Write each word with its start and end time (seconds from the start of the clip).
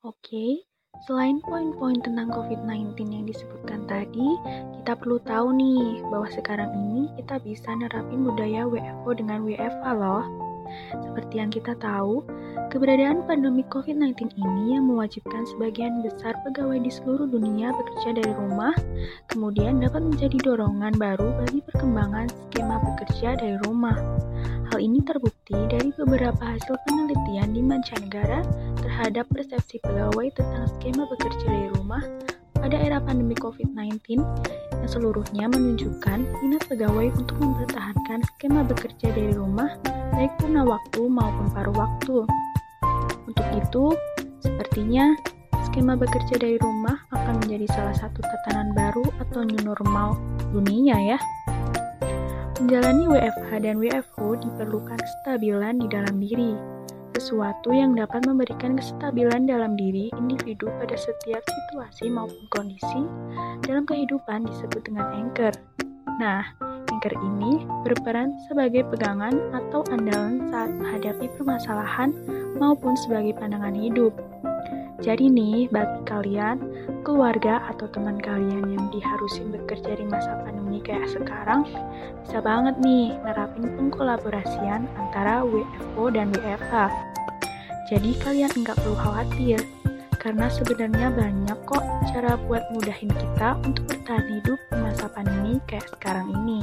Oke, 0.00 0.64
selain 1.04 1.44
poin-poin 1.44 2.00
tentang 2.00 2.32
COVID-19 2.32 2.96
yang 3.04 3.28
disebutkan 3.28 3.84
tadi, 3.84 4.32
kita 4.80 4.96
perlu 4.96 5.20
tahu 5.20 5.52
nih 5.52 6.00
bahwa 6.08 6.24
sekarang 6.32 6.72
ini 6.72 7.12
kita 7.20 7.36
bisa 7.44 7.68
nerapin 7.76 8.24
budaya 8.24 8.64
WFO 8.64 9.12
dengan 9.12 9.44
WFA 9.44 9.92
loh. 9.92 10.24
Seperti 11.04 11.44
yang 11.44 11.52
kita 11.52 11.76
tahu, 11.76 12.24
keberadaan 12.72 13.28
pandemi 13.28 13.60
COVID-19 13.68 14.40
ini 14.40 14.72
yang 14.72 14.88
mewajibkan 14.88 15.44
sebagian 15.52 16.00
besar 16.00 16.32
pegawai 16.48 16.80
di 16.80 16.88
seluruh 16.88 17.28
dunia 17.28 17.68
bekerja 17.68 18.24
dari 18.24 18.32
rumah, 18.32 18.72
kemudian 19.28 19.84
dapat 19.84 20.00
menjadi 20.00 20.40
dorongan 20.40 20.96
baru 20.96 21.28
bagi 21.44 21.60
perkembangan 21.68 22.32
skema 22.48 22.80
bekerja 22.88 23.36
dari 23.36 23.60
rumah. 23.68 24.00
Hal 24.72 24.80
ini 24.80 25.04
terbukti 25.04 25.58
dari 25.68 25.92
beberapa 25.92 26.40
hasil 26.40 26.78
penelitian 26.88 27.52
di 27.52 27.60
mancanegara 27.60 28.40
terhadap 29.00 29.32
persepsi 29.32 29.80
pegawai 29.80 30.28
tentang 30.36 30.68
skema 30.76 31.08
bekerja 31.08 31.48
dari 31.48 31.72
rumah 31.72 32.04
pada 32.52 32.76
era 32.76 33.00
pandemi 33.00 33.32
COVID-19 33.32 34.20
yang 34.76 34.90
seluruhnya 34.92 35.48
menunjukkan 35.48 36.28
minat 36.44 36.60
pegawai 36.68 37.08
untuk 37.16 37.32
mempertahankan 37.40 38.20
skema 38.36 38.60
bekerja 38.60 39.08
dari 39.08 39.32
rumah 39.32 39.72
baik 40.12 40.36
purna 40.36 40.68
waktu 40.68 41.00
maupun 41.08 41.48
paruh 41.48 41.72
waktu. 41.72 42.28
Untuk 43.24 43.46
itu, 43.56 43.84
sepertinya 44.44 45.16
skema 45.64 45.96
bekerja 45.96 46.36
dari 46.36 46.60
rumah 46.60 47.00
akan 47.16 47.40
menjadi 47.40 47.72
salah 47.72 47.96
satu 47.96 48.20
tatanan 48.20 48.76
baru 48.76 49.08
atau 49.16 49.48
new 49.48 49.64
normal 49.64 50.20
dunia 50.52 51.16
ya. 51.16 51.18
Menjalani 52.60 53.08
WFH 53.08 53.64
dan 53.64 53.80
WFO 53.80 54.36
diperlukan 54.36 55.00
kestabilan 55.00 55.80
di 55.80 55.88
dalam 55.88 56.20
diri, 56.20 56.52
sesuatu 57.20 57.68
yang 57.68 57.92
dapat 57.92 58.24
memberikan 58.24 58.80
kestabilan 58.80 59.44
dalam 59.44 59.76
diri 59.76 60.08
individu 60.16 60.72
pada 60.80 60.96
setiap 60.96 61.44
situasi 61.44 62.08
maupun 62.08 62.48
kondisi 62.48 63.04
dalam 63.60 63.84
kehidupan 63.84 64.48
disebut 64.48 64.88
dengan 64.88 65.04
anchor. 65.12 65.52
Nah, 66.16 66.48
anchor 66.88 67.12
ini 67.20 67.68
berperan 67.84 68.32
sebagai 68.48 68.88
pegangan 68.88 69.36
atau 69.52 69.84
andalan 69.92 70.48
saat 70.48 70.72
menghadapi 70.72 71.28
permasalahan 71.36 72.16
maupun 72.56 72.96
sebagai 72.96 73.36
pandangan 73.36 73.76
hidup. 73.76 74.16
Jadi 75.00 75.32
nih, 75.32 75.68
bagi 75.72 76.00
kalian, 76.04 76.60
keluarga 77.04 77.64
atau 77.72 77.88
teman 77.88 78.20
kalian 78.20 78.68
yang 78.68 78.84
diharusin 78.92 79.48
bekerja 79.48 79.96
di 79.96 80.04
masa 80.04 80.40
pandemi 80.44 80.76
kayak 80.84 81.08
sekarang, 81.08 81.64
bisa 82.20 82.40
banget 82.44 82.76
nih 82.84 83.16
nerapin 83.24 83.64
pengkolaborasian 83.80 84.84
antara 85.00 85.40
WFO 85.40 86.12
dan 86.12 86.28
WFH. 86.36 87.09
Jadi 87.90 88.14
kalian 88.22 88.54
nggak 88.54 88.78
perlu 88.78 88.94
khawatir, 88.94 89.58
karena 90.22 90.46
sebenarnya 90.46 91.10
banyak 91.10 91.58
kok 91.66 91.82
cara 92.14 92.38
buat 92.46 92.62
mudahin 92.70 93.10
kita 93.10 93.58
untuk 93.66 93.82
bertahan 93.90 94.30
hidup 94.30 94.58
di 94.70 94.76
masa 94.78 95.10
pandemi 95.10 95.58
kayak 95.66 95.90
sekarang 95.98 96.30
ini. 96.30 96.62